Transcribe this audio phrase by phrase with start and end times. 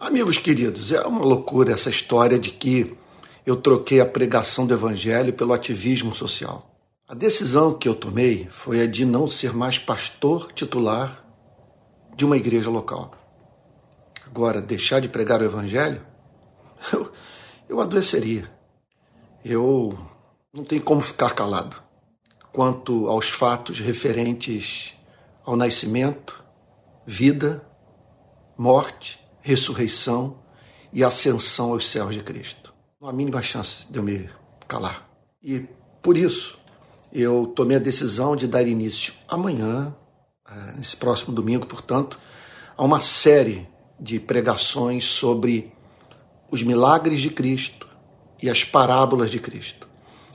[0.00, 2.96] Amigos queridos, é uma loucura essa história de que
[3.44, 6.70] eu troquei a pregação do evangelho pelo ativismo social.
[7.08, 11.24] A decisão que eu tomei foi a de não ser mais pastor titular
[12.14, 13.12] de uma igreja local.
[14.24, 16.00] Agora, deixar de pregar o evangelho,
[16.92, 17.10] eu,
[17.68, 18.48] eu adoeceria.
[19.44, 19.98] Eu
[20.54, 21.76] não tenho como ficar calado
[22.52, 24.94] quanto aos fatos referentes
[25.44, 26.44] ao nascimento,
[27.04, 27.66] vida,
[28.56, 30.36] morte ressurreição
[30.92, 32.74] e ascensão aos céus de Cristo.
[33.00, 34.28] Não há mínima chance de eu me
[34.66, 35.08] calar.
[35.42, 35.64] E
[36.02, 36.58] por isso
[37.10, 39.96] eu tomei a decisão de dar início amanhã,
[40.46, 42.18] eh, nesse próximo domingo, portanto,
[42.76, 43.66] a uma série
[43.98, 45.72] de pregações sobre
[46.50, 47.88] os milagres de Cristo
[48.42, 49.88] e as parábolas de Cristo.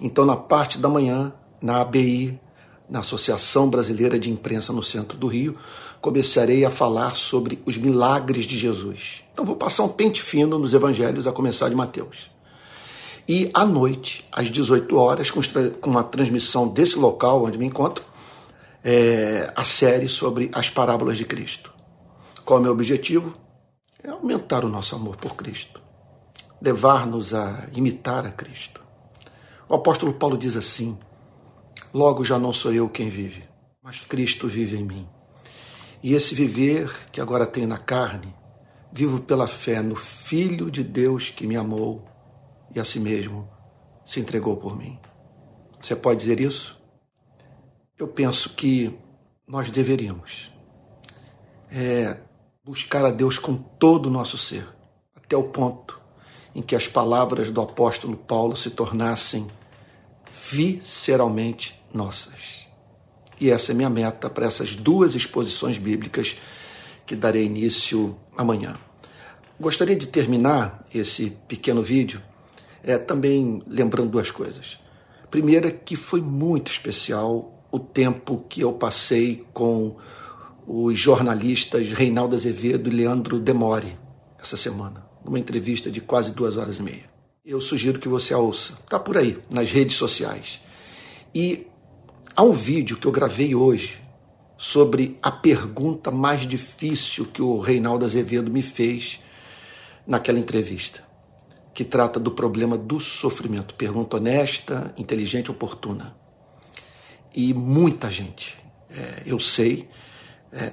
[0.00, 2.38] Então, na parte da manhã, na ABI,
[2.90, 5.56] na Associação Brasileira de Imprensa no Centro do Rio,
[6.00, 9.22] começarei a falar sobre os milagres de Jesus.
[9.32, 12.30] Então vou passar um pente fino nos evangelhos, a começar de Mateus.
[13.28, 15.40] E à noite, às 18 horas, com
[15.88, 18.04] uma transmissão desse local onde me encontro,
[18.82, 21.72] é, a série sobre as parábolas de Cristo.
[22.44, 23.34] Qual é o meu objetivo?
[24.02, 25.80] É aumentar o nosso amor por Cristo,
[26.60, 28.80] levar-nos a imitar a Cristo.
[29.68, 30.98] O apóstolo Paulo diz assim:
[31.92, 33.42] Logo já não sou eu quem vive,
[33.82, 35.08] mas Cristo vive em mim.
[36.02, 38.32] E esse viver que agora tenho na carne,
[38.92, 42.04] vivo pela fé no Filho de Deus que me amou
[42.74, 43.48] e a si mesmo
[44.04, 44.98] se entregou por mim.
[45.80, 46.80] Você pode dizer isso?
[47.98, 48.96] Eu penso que
[49.46, 50.52] nós deveríamos
[51.72, 52.18] é,
[52.64, 54.66] buscar a Deus com todo o nosso ser,
[55.16, 56.00] até o ponto
[56.54, 59.46] em que as palavras do apóstolo Paulo se tornassem
[60.32, 62.66] visceralmente nossas.
[63.40, 66.36] E essa é minha meta para essas duas exposições bíblicas
[67.06, 68.74] que darei início amanhã.
[69.58, 72.22] Gostaria de terminar esse pequeno vídeo
[72.82, 74.78] é, também lembrando duas coisas.
[75.30, 79.96] Primeira, que foi muito especial o tempo que eu passei com
[80.66, 83.96] os jornalistas Reinaldo Azevedo e Leandro Demore
[84.40, 87.10] essa semana, numa entrevista de quase duas horas e meia.
[87.44, 90.60] Eu sugiro que você a ouça, está por aí, nas redes sociais.
[91.34, 91.66] E
[92.36, 94.00] Há um vídeo que eu gravei hoje
[94.56, 99.20] sobre a pergunta mais difícil que o Reinaldo Azevedo me fez
[100.06, 101.02] naquela entrevista,
[101.74, 103.74] que trata do problema do sofrimento.
[103.74, 106.16] Pergunta honesta, inteligente, oportuna.
[107.34, 108.56] E muita gente,
[108.90, 109.88] é, eu sei,
[110.52, 110.72] é,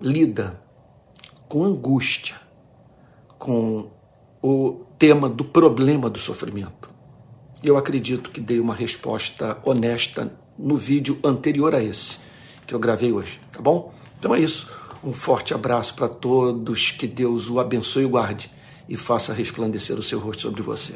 [0.00, 0.62] lida
[1.48, 2.36] com angústia
[3.38, 3.90] com
[4.40, 6.90] o tema do problema do sofrimento.
[7.62, 12.18] Eu acredito que dei uma resposta honesta no vídeo anterior a esse,
[12.66, 13.92] que eu gravei hoje, tá bom?
[14.18, 14.68] Então é isso.
[15.02, 18.50] Um forte abraço para todos, que Deus o abençoe e guarde
[18.88, 20.94] e faça resplandecer o seu rosto sobre você.